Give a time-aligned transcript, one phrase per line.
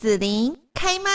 [0.00, 1.10] 子琳开麦。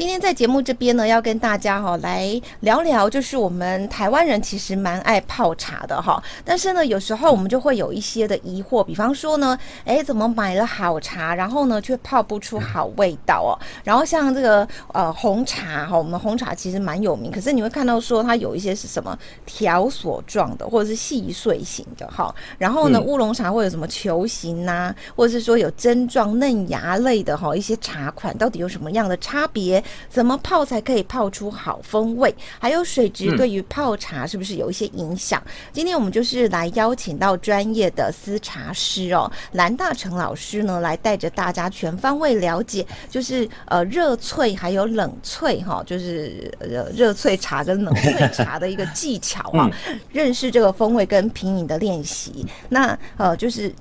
[0.00, 13.52] 今天在节目这边呢，要跟大家哈来聊聊，就是我们台湾人其实蛮爱泡茶的哈，但是呢，有时候我们就会有一些的疑惑，比方说呢，哎，怎么买了好茶，然后呢却泡不出好味道哦？
[13.84, 19.14] 然后像这个呃红茶哈，我们红茶其实蛮有名，可是你会看到说它有一些是什么
[19.44, 22.34] 条索状的，或者是细碎型的哈。
[22.56, 29.84] 然后呢，乌龙茶会有什么球形呐、啊，或者是说有针状嫩芽类的哈一些茶款，到底有什么样的差别？
[30.08, 32.34] 怎么泡才可以泡出好风味？
[32.58, 35.42] 还有水质对于泡茶是不是有一些影响？
[35.46, 52.46] 嗯、今天我们就是来邀请到专业的私茶师哦，蓝大成老师呢，来带着大家全方位了解，就是呃热萃还有冷萃哈，就是呃热萃茶跟冷萃茶的一个技巧啊，嗯、认识这个风味跟品饮的练习。
[52.68, 53.72] 那呃就是。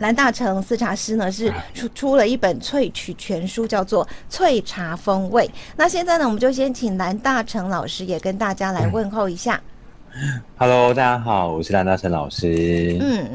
[0.00, 5.46] 蓝大成私茶师呢是出出了一本萃取全书，叫做《萃茶风味》。
[5.76, 9.60] 那现在呢，我们就先请蓝大成老师也跟大家来问候一下。
[10.56, 12.96] Hello，大家好，我是蓝大成老师。
[12.98, 13.28] 嗯，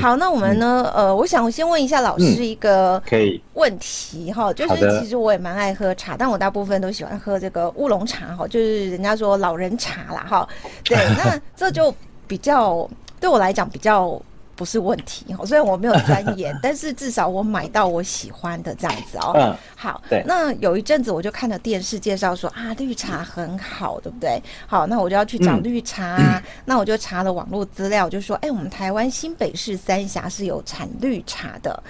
[0.00, 10.48] 好，那我们呢，嗯、呃，我想我先问一下老师一个可以问题哈，就是其实我也蛮爱喝茶，但我大部分都喜欢喝这个乌龙茶哈，就是人家说老人茶啦哈。
[10.84, 11.94] 对， 那这就
[12.26, 12.88] 比较
[13.20, 14.18] 对我来讲比较。
[14.58, 19.32] 不是问题哈，虽然我没有钻研， 但是至少我买到我喜欢的这样子哦。
[19.36, 20.20] 嗯，好，对。
[20.26, 24.42] 那有一阵子我就看了电视介绍说啊，绿茶很好，对不对？
[24.66, 26.16] 好，那我就要去找绿茶。
[26.18, 31.80] 嗯、 那我就查了网络资料，就说，哎，我们台湾新北市三峡是有产绿茶的。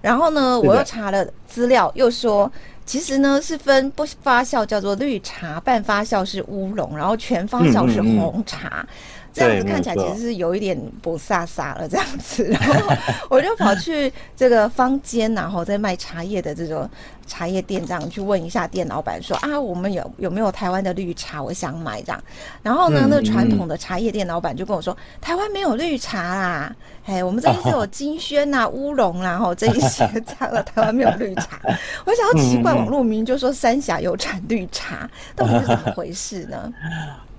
[0.00, 2.50] 然后呢，我又查了资料，又说，
[2.86, 8.68] 其实呢是分不发酵叫做绿茶，半发酵是乌龙，然后全发酵是红茶。
[8.68, 8.88] 嗯嗯嗯
[9.32, 12.94] 这样子看起来其实是有一点不飒飒了，这样子，然后
[13.30, 16.88] 我就跑去这个坊间，然后在卖茶叶的这种
[17.26, 21.42] 茶叶店，这样去问一下店老板说啊，我们有有没有台湾的绿茶？
[21.42, 22.22] 我想买这样。
[22.62, 26.76] 然后呢，那传统的茶叶店老板就跟我说，台湾没有绿茶啦，
[27.06, 31.58] 哎，我们这边只有金萱呐、乌龙啦，然后这一些 这样的，台湾没有绿茶。
[32.04, 36.72] 我想要奇怪，网络明明就说三峡有产绿茶，到底是怎么回事呢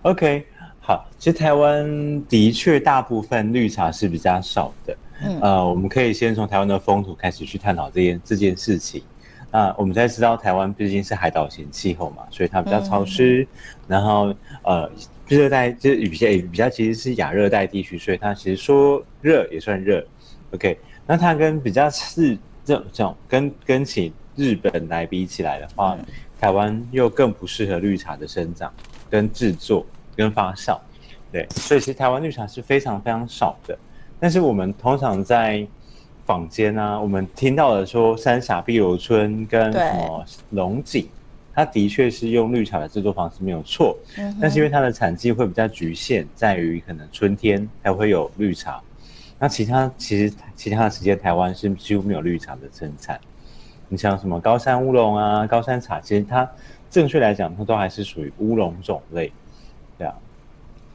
[0.01, 0.47] ？OK。
[0.85, 4.97] 好，其实台湾的确大部分绿茶是比较少的。
[5.23, 9.01] 嗯，呃，我们可以先从台湾的风土开始去探讨这件这件事情。
[9.49, 14.91] 那我们才知道台湾毕竟是海岛型气候嘛，所以它比较潮湿，嗯、然后呃，
[15.25, 20.05] 热带就是比较比较其实是亚热带地区，所以它其实说热也算热。
[20.51, 20.77] OK，
[21.07, 26.05] 那它跟比较是这种这种跟跟起日本来比起来的话，嗯、
[26.41, 28.69] 台湾又更不适合绿茶的生长
[29.09, 29.85] 跟制作。
[30.15, 30.79] 跟发酵，
[31.31, 33.77] 对，所以其实台湾绿茶是非常非常少的。
[34.19, 35.65] 但是我们通常在
[36.25, 41.07] 坊间啊，我们听到的说三峡碧螺春跟什么龙井，
[41.53, 43.97] 它的确是用绿茶的制作方式没有错。
[44.17, 48.81] 嗯、但是因为它的产季会比较局限，在于可能春天才会有绿茶，
[49.37, 53.19] 那其他其实其他的时间台湾是几乎没有绿茶的生产。
[53.89, 56.49] 你像什么高山乌龙啊、高山茶，其实它
[56.89, 59.31] 正确来讲，它都还是属于乌龙种类。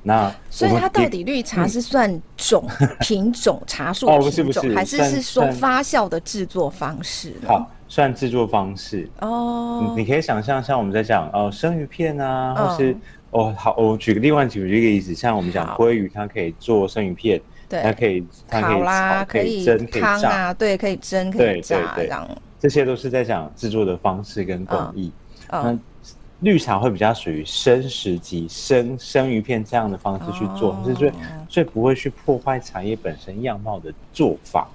[0.08, 2.66] 那所以它到底绿茶是算种
[3.00, 7.34] 品种茶树品种，还是是说发酵的制作方式？
[7.46, 9.92] 好，算制作方式哦。
[9.94, 12.96] 你可以想象，像我们在讲哦，生鱼片啊，或是
[13.32, 22.26] 哦，好，我举个另外举个例子，像我们讲鲑鱼，它可以做生鱼片，对，它可以烤啦，可以蒸，可以炸，对，可以蒸，可以炸，这样，
[22.58, 25.12] 这些都是在讲制作的方式跟工艺。
[25.50, 25.78] 嗯。
[26.40, 31.12] 绿茶会比较属于生食级生生鱼片这样的方式去做，是最
[31.48, 34.68] 最不会去破坏茶叶本身样貌的做法。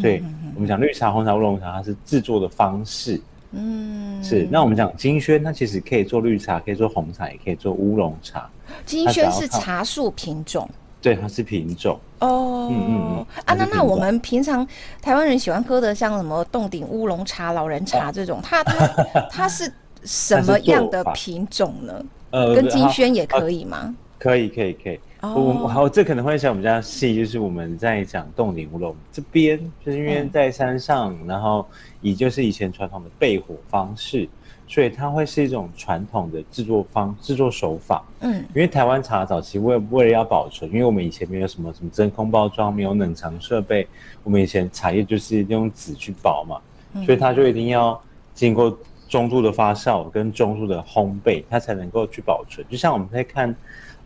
[0.00, 0.22] 所以
[0.54, 3.20] 我们讲绿茶、红茶、乌龙茶，它是制作的方式。
[3.50, 4.46] 嗯，是。
[4.48, 8.48] 那我们讲金萱，它其实可以做绿茶，可以做红茶，也可以做乌龙茶。
[8.86, 10.68] 金萱是茶树品种，
[11.02, 11.98] 对，它是品种。
[12.20, 13.26] 哦，嗯嗯嗯。
[13.44, 14.64] 啊，那那我们平常
[15.02, 18.86] 台湾人喜欢喝的，像什么洞顶乌龙茶、老人茶这种，它它
[19.28, 19.72] 它是。
[20.08, 22.04] 什么样的品种呢？
[22.30, 23.94] 呃，跟金萱也可以吗？
[24.18, 24.98] 可以，可以，可以。
[25.20, 31.66] 哦，我好，这可能会讲比较细，就是我们在讲冻顶乌龙这边，就是因为在山上，嗯、然后
[32.00, 34.26] 以就是以前传统的焙火方式，
[34.66, 38.02] 所以它会是一种传统的制作方制作手法。
[38.20, 43.86] 嗯，因为台湾茶早期为为了要保存，因为我们以前没有什么什么真空包装，没有冷藏设备，
[44.22, 46.60] 我们以前茶叶就是用纸去包嘛，
[47.04, 48.00] 所以它就一定要
[48.34, 48.76] 经过。
[49.08, 52.64] 中度的发酵跟中度的烘焙，它才能够去保存。
[52.68, 53.54] 就像我们在看，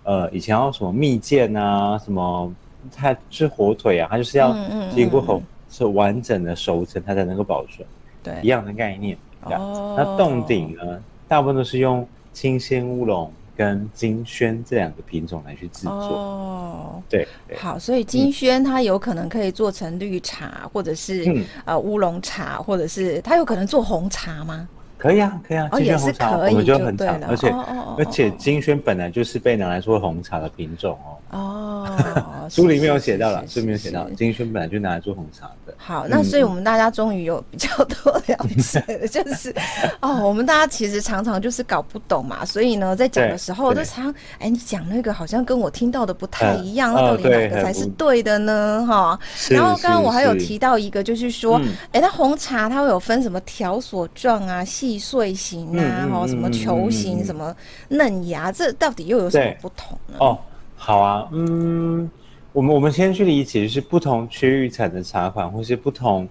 [0.05, 2.53] 呃，以前要什么蜜饯啊，什么
[2.95, 4.57] 它吃火腿啊，它就是要
[4.95, 7.87] 经过红是完整的熟成，它才能够保存。
[8.23, 9.19] 对，一样的概念。
[9.43, 9.95] 哦。
[9.99, 15.93] 那冻顶呢，大部分都是用清鲜乌龙跟金萱这两个品种来去制作。
[15.93, 17.03] 哦。
[17.09, 17.27] 对。
[17.57, 24.69] 好，所以金萱它有可能可以做成绿茶，或者是呃乌龙茶，或者是它有可能做红茶吗？
[25.03, 27.53] 可以啊，可以啊，金萱红茶我们就很常，而且
[27.99, 31.19] 而且金萱本来就是被拿来做红茶的品种哦。
[31.37, 35.75] 哦， 书里面有写到了，书里面有写到，金萱本来就拿来做红茶的。
[35.77, 39.53] 好，那所以我们大家终于有比较多了解了， 就是
[40.01, 48.87] 哦，我们大家其实常常就是搞不懂嘛，所以呢，在讲的时候都常哎，你讲那个好像跟我听到的不太一样，那到底哪个才是对的呢？
[48.87, 49.19] 哈，
[49.51, 51.61] 然后刚刚我还有提到一个，就是说，
[51.91, 57.55] 哎，那红茶它会有分什么条索状啊、细碎型啊，哈，什么球形、什么
[57.89, 60.17] 嫩芽，这到底又有什么不同呢？
[60.19, 60.39] 哦。
[60.85, 62.11] 好啊，嗯，
[62.53, 66.29] 我们我们先去理解，就是不同区域产的茶款，或是不同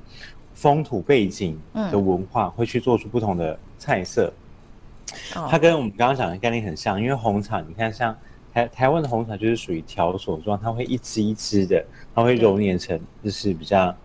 [0.54, 1.58] 风土背景
[1.90, 4.34] 的文化，会去做出不同的菜色。
[5.38, 8.14] 嗯、它跟我们刚刚讲的概念很像，因为红茶，你看像
[8.54, 11.82] 台台湾的红茶就是属于条索状，它会一支一支的，
[12.14, 13.96] 它会揉捻成就是比较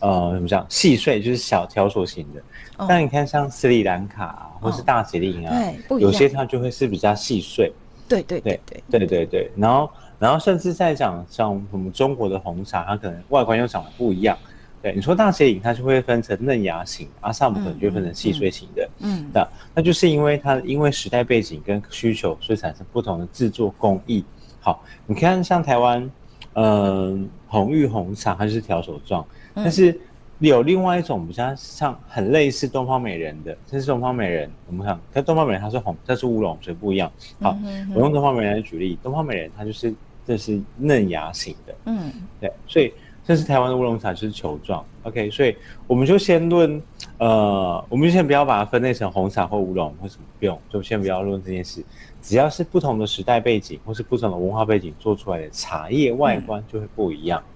[0.00, 2.42] 呃怎么讲细碎，就是小条索型的。
[2.78, 5.56] 嗯、但你看像斯里兰卡啊，或是大吉岭啊，
[5.88, 7.72] 哦、有些它就会是比较细碎。
[8.08, 14.38] 对对对对对对对，然后然后甚至在讲像我们中国的红茶，它可能外观又长得不一样。
[14.82, 18.88] 对，你说大斜岭，它就会分成嫩芽型，阿萨姆可能就分成细碎型的。
[19.00, 24.24] 嗯，那那就是因为它因为时代背景跟需求，所以产生不同的制作工艺。
[24.60, 26.08] 好，你看像台湾，
[26.52, 29.98] 嗯，红玉红茶它就是条索状，但是。
[30.38, 34.50] 有另外一种比较像很类似东方美人的，这是东方美人。
[34.66, 37.10] 我们看，但东方美人它是红，这是乌龙，所以不一样。
[37.40, 37.56] 好，
[37.94, 39.94] 我用东方美人来举例，东方美人它就是
[40.26, 42.92] 这是嫩芽型的，嗯，对，所以
[43.24, 44.84] 这是台湾的乌龙茶就是球状。
[45.04, 45.56] OK，所以
[45.86, 46.82] 我们就先论，
[47.16, 51.82] 呃，我们就先不要把它分类成红茶或乌龙或什么，不用，就先不要论这件事。
[52.20, 57.40] 只要是不同的时代背景或是不同的文化背景做出来的茶叶外观就会不一样。
[57.40, 57.55] 嗯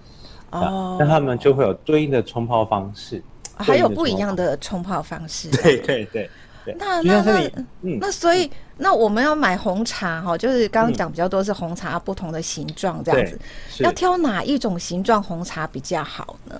[0.51, 3.23] 哦，那他们就会有对应的冲泡方式，
[3.57, 5.49] 还有不一样的冲泡方式。
[5.63, 6.29] 对对对，
[6.79, 7.51] 那那那
[8.01, 13.39] 那所以那我们要买红茶哈，就是刚刚讲比较多是红茶不同的形状这样子，
[13.79, 16.55] 要挑哪一种形状红茶比较好呢？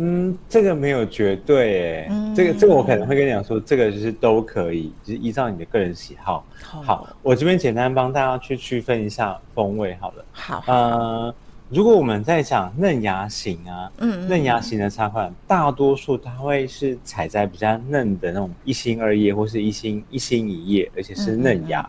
[0.00, 6.44] 嗯，这个没有绝对，诶，这个这个我可能会跟你讲说，这个就是都可以，就是依照你的个人喜好。
[6.62, 10.24] 好，我这边简单帮大家去区分一下风味好了。
[10.32, 11.34] 好，呃。
[11.70, 21.86] 如果我们在讲嫩芽型啊，嗯，嗯，嫩芽型的茶款，大多数它会是采在比较嫩的那种一心二叶或是一心一心一叶，而且是嫩芽。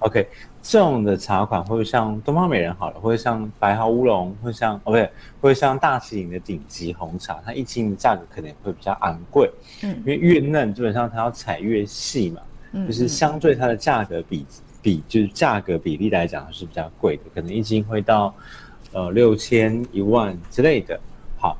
[0.00, 0.26] OK，
[0.60, 5.08] 这种的茶款会像东方美人好了，或者像白毫乌龙，或像哦不对，
[5.40, 9.48] 或者像大吉岭的顶级红茶，它一斤的价格可能会比较昂贵。
[9.84, 12.42] 嗯，因为越嫩基本上它要采越细嘛，
[12.72, 14.44] 嗯，就是相对它的价格比
[14.82, 18.34] 比就是价格比例来讲是比较贵的，可能一斤会到。
[18.92, 20.98] 呃，六千一万之类的，
[21.38, 21.56] 好，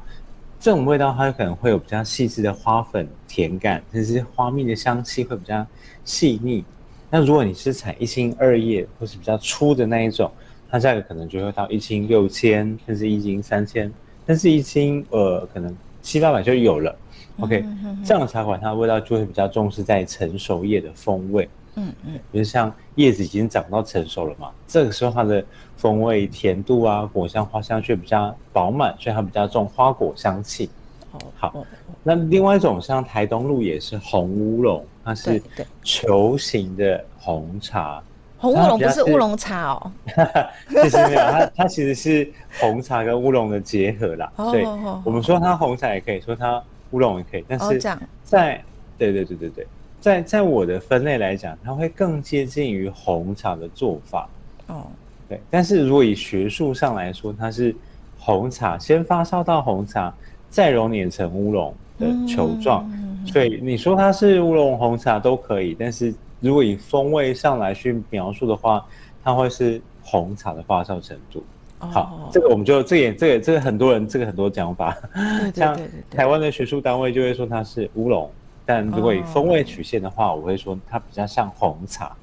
[0.58, 5.64] 这种味道它可能会有比较细致的花粉甜感，甚至花蜜的香气会比较
[6.04, 6.64] 细腻。
[7.08, 10.30] 那如果你是采一心二叶或是比较粗的那一种，
[10.68, 13.92] 它价格可能就会到一斤六千，甚至一斤三千，
[14.26, 16.96] 但是一斤呃可能七八百就有了。
[17.38, 17.64] OK，
[18.04, 21.48] 这样的茶款它的味道就会比较重视在成熟叶的风味。
[21.80, 25.44] 嗯嗯，比如像叶子已经长到成熟了嘛，这个时候它的
[25.76, 30.68] 风味甜度啊、果香、花香却比较饱满，所以它比较重花果香气。
[31.12, 31.66] 哦，好，
[32.02, 35.42] 那另外一种像台东路也是红乌龙，它是
[35.82, 38.02] 球形的红茶。
[38.38, 39.92] 红乌龙不是乌龙茶哦，
[40.68, 44.32] 其实没有，它它其实是红茶跟乌龙的结合啦。
[44.36, 44.64] 所以
[45.04, 47.78] 我们说它红茶也可以说它乌龙也可以，但是
[48.22, 48.62] 在
[48.96, 49.66] 对对对对对。
[50.00, 54.28] 在在我的分类来讲，它会更接近于红茶的做法。
[54.68, 54.86] 哦，
[55.28, 55.38] 对。
[55.50, 57.74] 但是如果以学术上来说，它是
[58.18, 60.12] 红茶先发酵到红茶，
[60.48, 62.90] 再揉捻成乌龙的球状。
[62.92, 65.76] 嗯、所以你说它是乌龙红茶都可以。
[65.78, 68.84] 但是如果以风味上来去描述的话，
[69.22, 71.44] 它会是红茶的发酵程度。
[71.80, 74.96] 哦、好，这个我们就这也这个这个很多人这个很多讲法。
[75.12, 75.78] 对 对对对，像
[76.10, 78.30] 台湾的学术单位就会说它是乌龙。
[78.64, 80.38] 但如果以风味曲线的话，oh.
[80.38, 82.16] 我会说它比较像红茶。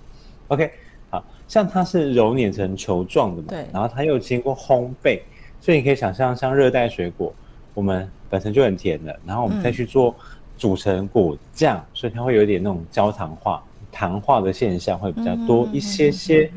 [0.48, 0.72] OK，
[1.10, 5.20] 好，像它是揉捻成球状的嘛，对，然后它又经过烘焙，
[5.60, 7.34] 所以你可以想象，像热带水果，
[7.74, 10.16] 我们本身就很甜的，然后我们再去做
[10.58, 16.50] 煮成果酱，嗯、所以它会有点那种焦糖化、糖化的现象会比较多一些些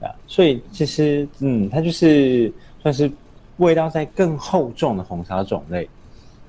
[0.00, 0.08] 啊。
[0.26, 3.10] 所以其实，嗯，它就是算是
[3.58, 5.86] 味道在更厚重的红茶种类。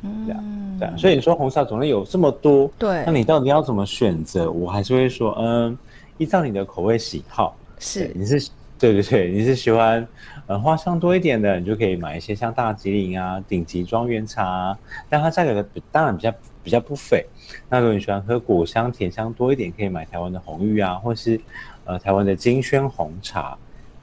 [0.01, 0.43] 嗯，这样，
[0.79, 0.93] 对啊。
[0.97, 4.49] 所以你说红茶种类有这么多，对，那你到底要怎么选择？
[4.51, 5.77] 我还是会说，嗯，
[6.17, 10.07] 依照你的口味喜好，是，你是，对对对，你是喜欢，
[10.47, 14.77] 呃，花香多一点的，你就可以买一些像大吉岭啊、顶级庄园茶啊，
[15.09, 17.25] 但它价格当然比较比较不菲。
[17.69, 21.39] 那如果你喜欢喝果香甜香多一点，可以买台湾的红玉啊，或是
[21.85, 23.57] 呃台湾的金萱红茶。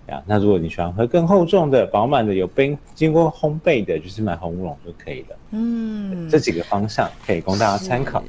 [0.09, 5.37] 呀，那如果你喜欢喝更厚重的、饱满的、有冰经过烘焙的，就是买红乌龙就可以了。
[5.51, 8.23] 嗯，这几个方向可以供大家参考。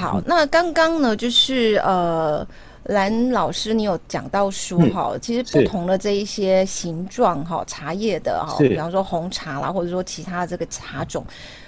[0.00, 2.46] 好，嗯、那刚刚呢，就是呃，
[2.84, 11.24] 蓝老师你有讲到说哈，嗯、其实不同的这一些形状哈，茶叶的哈，比方说红茶啦，或者说其他的这个茶种，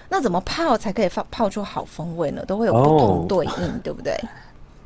[0.08, 2.44] 那怎么泡才可以泡泡出好风味呢？
[2.46, 4.16] 都会有不同对应，哦、对不对？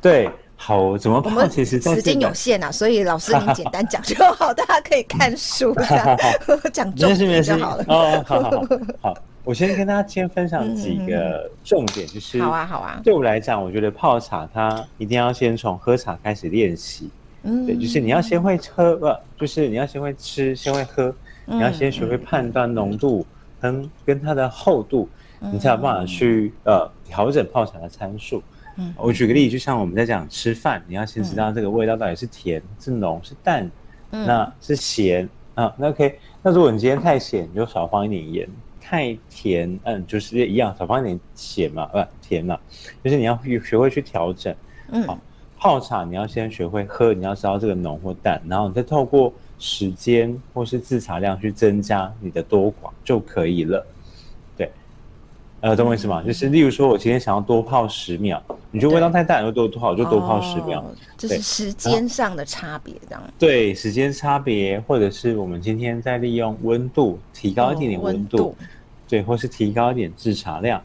[0.01, 0.29] 对。
[0.63, 1.47] 好，怎么泡？
[1.47, 6.15] 其实时间有限啊，所以老师你简单讲就好，大家可以看书这样
[6.71, 7.85] 讲重点就好了。
[7.87, 8.51] 哦，好好
[9.01, 9.13] 好，
[9.43, 13.01] 我先跟大家先分享几个重点，就是好啊好啊。
[13.03, 17.09] 对我来讲，我觉得泡茶它一定要先从喝茶开始练习。
[17.41, 21.11] 嗯，对，就是你要先会喝，不，就是你要先会吃，先会喝，
[21.45, 23.25] 你要先学会判断浓度
[23.59, 28.43] 跟跟它的厚度，你才有办法去呃调整泡茶的参数。
[28.77, 33.69] 嗯，我举个例子，就像我们在讲吃饭，你要先知道这个味道到底是甜、是浓、是淡，
[34.09, 35.73] 那是咸啊。
[35.77, 38.47] 那 OK，那如果你今天太咸，你就少放一点盐；
[38.79, 42.57] 太甜，嗯，就是一样，少放一点咸嘛，不甜嘛。
[43.03, 44.55] 就是你要学会去调整。
[44.91, 45.19] 嗯，好，
[45.57, 53.85] 泡茶你要先学会喝，你要知道这个浓或淡，然后你再透过时间或是制茶量去增加你的多寡就可以了。
[55.61, 56.23] 呃，懂我意思吗？
[56.23, 58.41] 就是例如说，我今天想要多泡十秒，
[58.71, 60.83] 你觉得味道太淡，就多多泡，就多泡十秒。
[61.15, 63.23] 这是时间上的差别，这样。
[63.37, 68.55] 对，时间差别，或者是我们今天在利用温度提高一点点温度，
[69.07, 70.81] 对，或是提高一点制茶量，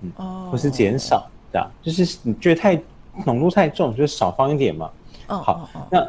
[0.00, 0.10] 嗯，
[0.50, 2.80] 或是减少，这样，就是你觉得太
[3.26, 4.90] 浓度太重，就少放一点嘛。
[5.28, 6.02] 哦，好，那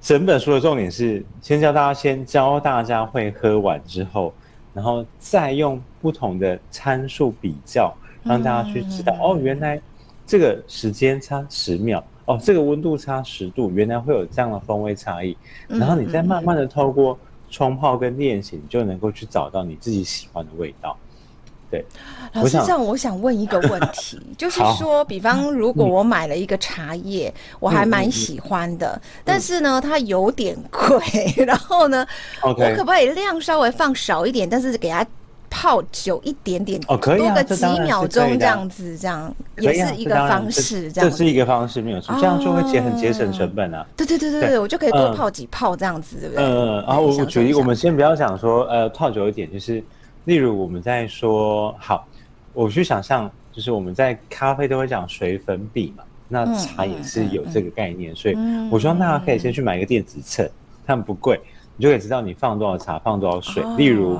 [0.00, 4.32] 整本书的重点是先教大家，先教大家会喝完之后。
[4.72, 9.80] 然后再用不同的参数比较，让大家去知道、嗯、哦，原来
[10.24, 15.36] 这个时间差十秒，哦，这个温度差十度，原来会有这样的风味差异。
[15.66, 17.18] 然后你再慢慢的透过
[17.50, 20.96] 冲泡跟练习，你就能够去找到你自己喜欢的味道。
[21.68, 21.84] 对，
[22.34, 31.02] 老师，这样我想问一个问题， 就是说，比方如果我买了一个茶叶，我还蛮喜欢的，但是呢，它有点贵，
[31.44, 32.06] 然后呢，
[32.42, 35.04] 我可不可以量稍微放少一点，但是给它
[35.58, 43.86] 泡久一点点，哦，可以，多个几秒钟这样子，这样也是一个方式，这样，这是一个方式，没有错，这样就会节很节省成本啊。
[43.96, 46.44] 对对对对对，我就可以多泡几泡这样子，对不对？
[46.44, 49.82] 嗯，然后我举例，我们先不要讲说，呃，泡久一点，就是。
[50.26, 52.04] 例如我们在说好，
[52.52, 58.36] 我去想象，就是我们在咖啡都会讲水粉比嘛，那茶也是有这个概念，所以
[58.68, 60.50] 我希望大家可以先去买一个电子秤，
[60.84, 61.40] 它们不贵，
[61.76, 63.62] 你就可以知道你放多少茶，放多少水。
[63.76, 64.18] 例如，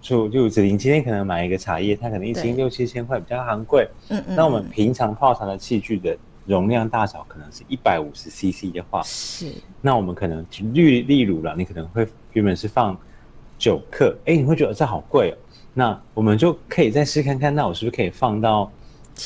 [0.00, 3.88] 就就就子玲今天可能买一个茶叶，它可能一斤六七千块，比较昂贵。
[4.08, 4.36] 嗯嗯。
[4.36, 6.16] 那我们平常泡茶的器具的
[6.46, 9.52] 容量大小可能是一百五十 CC 的话，是。
[9.80, 12.96] 那我们可能例例如了，你可能会原本是放。
[13.58, 15.34] 九克，哎、欸，你会觉得这好贵哦。
[15.72, 18.70] 那我们就可以再试看看，那我是不是可以放到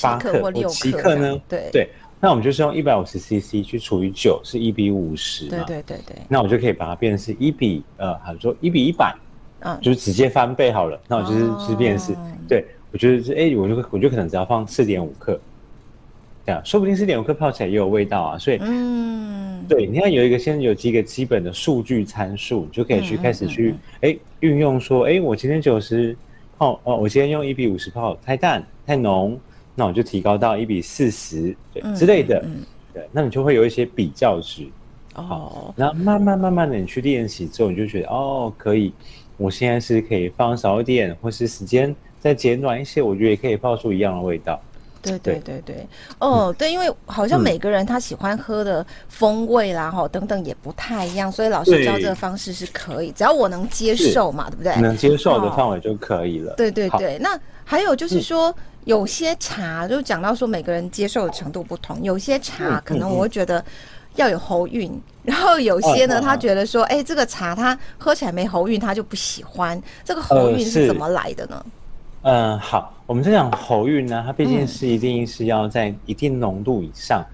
[0.01, 1.37] 八克或七克呢？
[1.49, 1.91] 对对，
[2.21, 5.65] 那我们就是用一百五十 CC 去除以九，是一比五十嘛？
[5.67, 6.17] 对对对对。
[6.29, 9.13] 那我就可以把它变成是一比呃，好说一比一百，
[9.61, 11.01] 嗯，就是直接翻倍好了。
[11.09, 12.17] 那我就是是变成是，哦、
[12.49, 15.39] 对我觉得是，哎、欸，我就我就可能只要放四点五克。
[16.47, 26.17] 这样，说不定四点五克泡起来也有味道啊，所以，嗯，对，你要有一个先有几个基本的数据参数，你就可以去开始去，哎、嗯，运、用说，哎，我今天九十
[26.59, 29.39] 泡，哦，我今天用一比五十泡太淡太浓，
[29.75, 32.63] 那我就提高到一比四十，对、嗯、之类的，嗯，
[32.95, 34.67] 对，那你就会有一些比较值，
[35.17, 38.93] 哦，然后慢慢慢慢的你去练习之后，你就觉得，哦，可以，
[39.41, 44.61] 我现在是可以放少一点，或是时间再减短一些，我觉得也可以泡出一样的味道。
[45.01, 45.87] 对对对对，
[46.19, 54.77] 哦，对，因为好像每个人他喜欢喝的风味啦，哈，等等也不太一样，所以老师教这个方式是可以，只要我能接受嘛，对不对？
[54.83, 56.53] 能接受的范围就可以了。
[56.55, 58.55] 对对对，那还有就是说，
[58.85, 63.65] 有些茶就讲到说每个人接受的程度不同，有些茶可能我会觉得
[64.17, 69.81] 要有喉韵， 然后有些呢，他觉得说，哎，这个茶他喝起来没喉韵，他就不喜欢。
[70.05, 71.67] 这个喉韵是怎么来的呢？
[72.23, 77.25] 嗯，好，我们这讲喉韵呢，它毕竟是一定是要在一定浓度以上，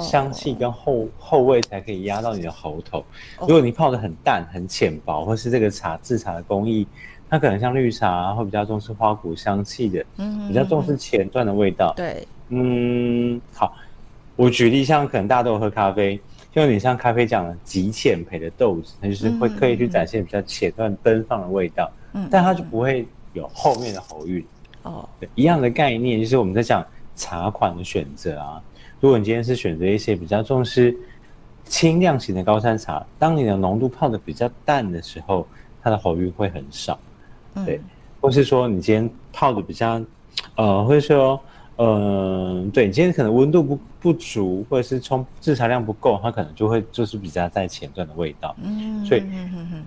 [0.00, 3.04] 香气跟后后味才可以压到你的喉头。
[3.40, 6.86] 如果你泡的很淡、很浅薄，或是这个茶制茶的工艺，
[7.28, 11.92] 它可能像绿茶会比较重视花果香气的，嗯，比较重视前段的味道。
[11.96, 13.74] 对，嗯，好，
[14.36, 16.20] 我举例，像可能大家都喝咖啡，
[16.52, 24.44] 就有点像咖啡讲的极浅焙的豆子，它就是会刻意去展现比较浅段奔放的味道，嗯，但它就不会有后面的喉韵。
[24.82, 26.84] 哦，对，一样的概念，就是我们在讲
[27.16, 28.62] 茶款的选择啊。
[29.00, 30.96] 如果你今天是选择一些比较重视
[31.64, 35.46] 轻量型的高山茶，当你的浓度泡得比较淡的时候，
[35.82, 36.98] 它的喉韵会很少。
[37.64, 37.80] 对，
[38.20, 40.00] 或是说你今天泡的比较，
[40.56, 41.40] 呃，或者说，
[41.76, 48.56] 嗯、呃，对，你今天可能温度不不足，或者是冲制茶量不够，它可能就会就是比较在前段的味道。
[48.62, 49.22] 嗯，所以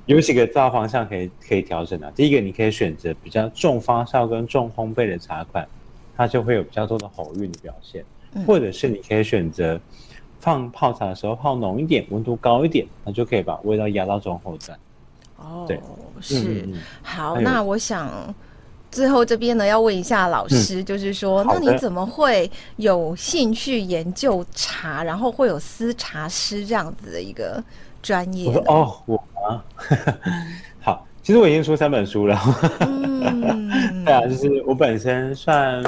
[0.05, 2.11] 有几个大方向可以可以调整的。
[2.11, 5.67] 第一个，你可以选择比较重发酵跟重烘焙的茶款，
[6.15, 8.03] 它就会有比较多的喉韵的表现。
[8.45, 9.81] 或者是你可以选择
[10.39, 14.79] 放泡茶的时候泡浓一点，温度高一点，它就可以把味道压到中后段。
[15.37, 15.79] 哦，对，
[16.21, 17.39] 是、嗯、好。
[17.41, 18.07] 那我想
[18.91, 27.63] 最后这边呢，要问一下老师，嗯、就是说，那你怎么会有兴趣研究茶，然后会有私茶师这样子的一个
[28.01, 28.51] 专业？
[28.67, 29.15] 哦，我
[29.47, 29.63] 啊，
[30.81, 32.39] 好，其实我已经出三本书了。
[32.81, 33.69] 嗯，
[34.05, 35.83] 对啊，就是我本身算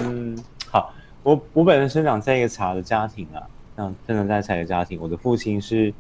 [0.70, 0.94] 好，
[1.24, 3.42] 我我本身生长在一个茶的家庭啊，
[3.78, 5.94] 嗯生长在茶的家庭，我的父亲是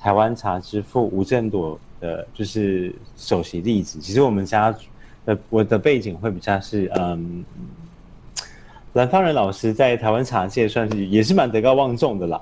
[0.00, 1.78] 台湾茶之父吴振铎。
[1.98, 4.70] 的就是首席弟子，其实我们家
[5.26, 7.44] 的我的背景会比较是，嗯，
[8.94, 12.40] 蓝方仁老师在台湾茶界算是也是蛮德高望重的啦，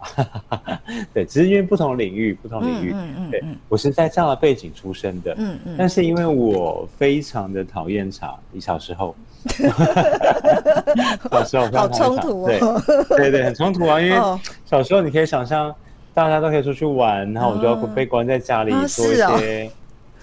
[1.12, 9.16] 对，只是因为不同领域，不同领域，嗯嗯，对，我是在这样的背景出生的，嗯嗯，但是因为我非常的讨厌茶，你小时候，
[11.32, 14.16] 小时候好冲突哦，对对对，很冲突啊，因为
[14.64, 15.74] 小时候你可以想象。
[16.16, 19.68] 大家都可以出去玩，然后我就要被关在家里做一些，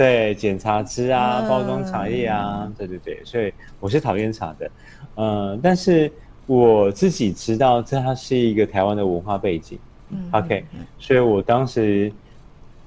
[0.01, 4.71] 对，检查汁啊，包装茶叶啊，嗯、对对对，所以我是讨厌茶的，
[5.13, 6.11] 嗯，但是
[6.47, 9.77] 我自己知道这它是一个台湾的文化背景，
[10.09, 10.65] 嗯，OK，
[10.97, 12.11] 所以我当时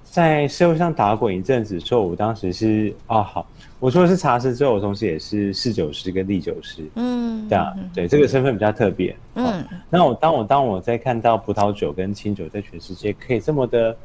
[0.02, 3.46] 在社会上打滚一阵子，之后我当时是啊好。
[3.78, 6.82] 我说的是茶师之后，我同时也是侍酒师跟唎酒师。
[6.96, 9.14] 嗯，对啊，对，这个身份比较特别。
[9.34, 13.96] 嗯，那我当我当我在看到葡萄酒跟清酒在全世界可以这么的，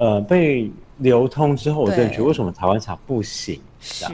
[0.00, 3.60] 呃，被流通之后，我真的觉得为什么台湾茶不行？
[3.80, 4.06] 是，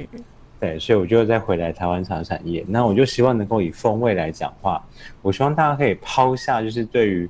[0.60, 2.64] 对，所以我就再回来台湾茶产业。
[2.68, 4.84] 那我就希望能够以风味来讲话。
[5.22, 7.26] 我希望大家可以抛下就是对于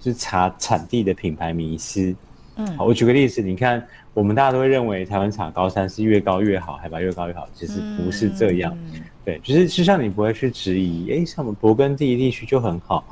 [0.00, 2.14] 就是茶产地的品牌迷思。
[2.56, 3.86] 嗯，好，我举个例子，你看。
[4.14, 8.76] 我们大家都会认为台湾茶高山是越高越好，海拔越高越好，其实不是这样。
[8.92, 13.02] 嗯、对，就是就像你不会去质疑，哎，像我们勃艮第地区就很好，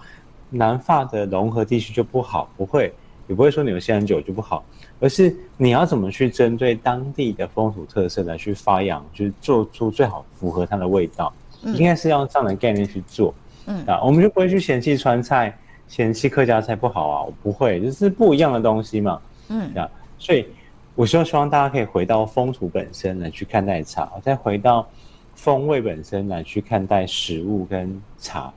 [0.50, 2.92] 南法的融合地区就不好，不会，
[3.30, 4.62] 也不会说你们西兰酒就不好，
[5.00, 13.32] 而是你要怎么去针对当地的风土特色来去发扬，就是做出最好符合它的味道，嗯、应该是要这样的概念去做。
[13.66, 15.56] 嗯啊，我们就不会去嫌弃川菜，
[15.88, 19.18] 嫌弃客家菜不好啊，我不会，就是不一样的东西嘛。
[19.48, 19.88] 嗯啊，
[20.18, 20.44] 所以。
[20.96, 24.86] 我希望希望大家可以回到风土本身来去看待茶，再回到
[25.34, 28.52] 风味本身来去看待食物跟茶，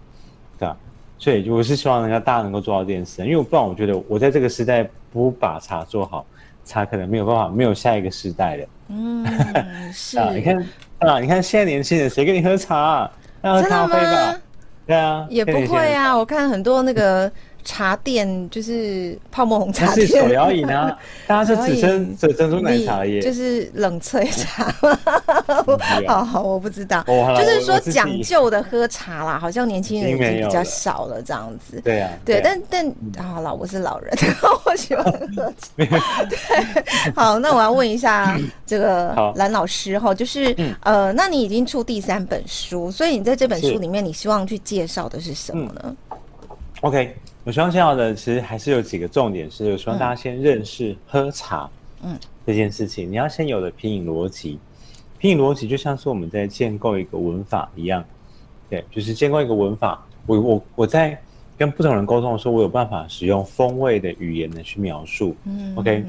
[0.58, 0.76] 对吧？
[1.24, 6.26] 所以我是希望人家大家能够做到这件事，因为不然我觉得我在这个时代不把茶做好，
[6.66, 8.68] 茶可能没有办法没有下一个时代了。
[8.90, 9.26] 嗯，
[9.94, 10.58] 是啊，你看
[10.98, 13.12] 啊，你看现在年轻人谁跟你喝茶啊？
[13.42, 14.38] 要喝咖啡吧？
[14.86, 17.32] 对啊，也不会啊，我看很多那个。
[17.64, 20.98] 茶店就是泡沫红茶店，是手摇饮啊，
[21.28, 24.74] 大家是只珍只珍珠奶茶耶，就是冷萃茶。
[26.08, 27.04] 好 好，我不知道，
[27.38, 31.80] 就是说讲究的喝茶啦，好像年轻人已经比较少了这样子。
[31.82, 34.14] 对啊，对，但但好了，我是老人，
[34.66, 35.04] 我喜欢
[35.36, 36.24] 喝茶。
[36.30, 45.96] 对，好，那我要问一下这个蓝老师哈，就是呃，那你已经出第三本书，所以你在这本书里面，你希望去介绍的是什么呢
[46.82, 47.16] ？OK。
[47.46, 51.70] 我希望介绍的其实还是有几个重点，是我希望大家先认识喝茶，
[52.02, 54.58] 嗯，这件事情，你要先有的品饮逻辑，
[55.20, 58.02] 品饮逻辑就像是我们在建构一个文法一样，
[58.70, 60.02] 对，就是建构一个文法。
[60.26, 61.22] 我我我在
[61.58, 66.06] 跟不同人沟通的时候，我有办法使用风味的语言来去描述，嗯，OK，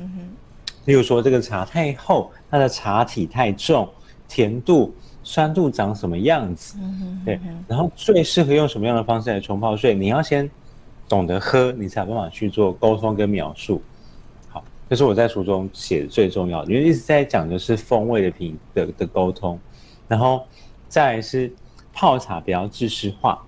[0.84, 3.88] 例如说这个茶太厚，它的茶体太重，
[4.28, 4.94] 甜度、
[5.24, 6.78] 酸度长什么样子，
[7.24, 10.48] 对，然后最适合用什么样的方式来冲泡，所以你要先。
[11.14, 13.80] 懂得喝，你才有办法去做沟通跟描述。
[14.48, 19.56] 好，这是我在书中写的最重要的，因为一直在讲的是风味的品的的沟通，
[20.08, 20.44] 然后
[20.88, 21.52] 再是
[21.92, 23.40] 泡茶不要制式化。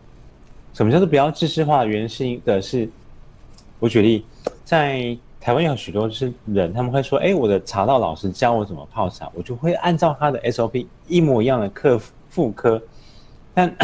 [0.72, 1.84] 什么叫做不要制式化？
[1.84, 2.88] 原因是的是，
[3.80, 4.24] 我举例，
[4.62, 12.80] 在台湾有许多是人，他们会说：“哎，我的茶道老师教我怎么泡茶，我就会按照他的 SOP 一模一样的课复刻。”
[13.54, 13.74] 但，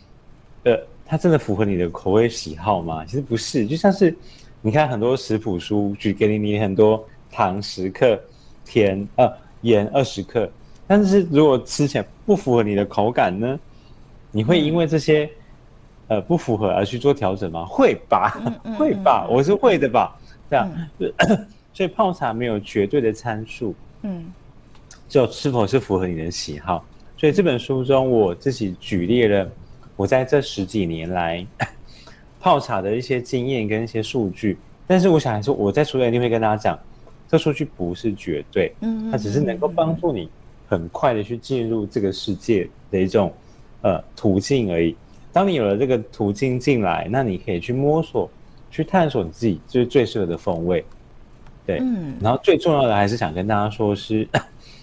[0.64, 3.04] 呃，他真的符合你的口味喜好吗？
[3.04, 4.14] 其实不是，就像是
[4.60, 8.20] 你看很多食谱书举给你，你很多糖十克，
[8.64, 10.50] 甜呃盐二十克，
[10.86, 13.58] 但是如果吃起来不符合你的口感呢？
[14.32, 15.30] 你会因为这些
[16.08, 17.64] 呃不符合而去做调整吗？
[17.64, 18.38] 会吧，
[18.76, 20.14] 会吧，我是会的吧。
[20.50, 21.12] 这样，嗯、
[21.72, 24.26] 所以泡茶没有绝对的参数，嗯，
[25.08, 26.84] 就是否是符合你的喜好。
[27.16, 29.48] 所以这本书中，我自己举例了
[29.96, 31.44] 我在这十几年来
[32.40, 34.58] 泡茶的一些经验跟一些数据。
[34.86, 36.78] 但是我想来说，我在书里一定会跟大家讲，
[37.26, 40.28] 这数据不是绝对，嗯，它只是能够帮助你
[40.68, 43.32] 很快的去进入这个世界的一种
[43.82, 44.94] 呃途径而已。
[45.32, 48.30] 当你有了这个途径进来，那你可以去摸索。
[48.68, 50.84] 去探索你自己就是最适合的风味，
[51.64, 54.28] 对，嗯，然后最重要的还是想跟大家说，是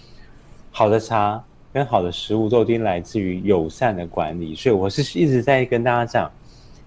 [0.72, 1.40] 好的茶
[1.74, 6.30] 跟好的食物都一定来自于友善的管理，所以我是一直在跟大家讲，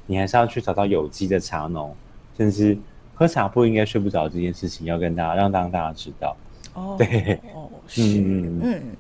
[0.06, 1.94] 你还是要去找到有机的茶农，
[2.38, 2.78] 甚至
[3.14, 6.38] 喝茶不应该睡不着这件事情，要跟大家让让大家知道。
[6.78, 8.96] 哦，对，哦，是，嗯，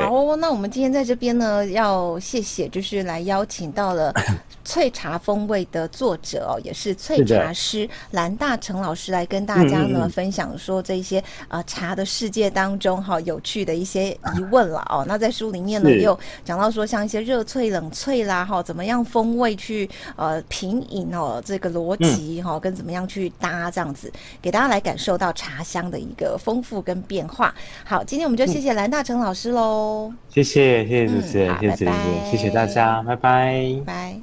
[0.00, 4.12] 好，那我们今天在这边呢，要谢谢，就是来邀请到了
[4.64, 15.04] 翠茶风味的作者哦，也是翠茶师蓝大成老师来跟大家呢分享说这些呃茶的世界当中哈、哦、有趣的一些疑问了哦。
[15.06, 27.00] 那在书里面呢，也有讲到说像一些热萃、冷萃啦哈、哦，怎么样风味去呃品饮哦，这个逻辑哈、哦，跟怎么样去搭这样子，给大家来感受到茶香的一个丰富跟。
[27.12, 30.16] 变化好，今天我们就谢谢蓝大成老师喽、嗯。
[30.30, 34.20] 谢谢，谢谢主持人，嗯、谢谢谢谢大家，拜拜，拜。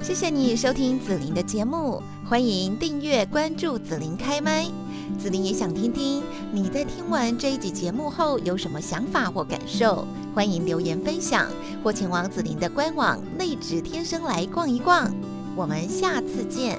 [0.00, 4.64] 谢谢你收听子琳的节目，欢迎订阅关注子琳开麦。
[5.18, 6.22] 子琳也想听听
[6.52, 11.48] 你在听完这一集节目后有什么想法或感受，欢迎留言分享
[11.82, 15.12] 或前往子琳的官网内指天生来逛一逛。
[15.56, 16.78] 我们下次见。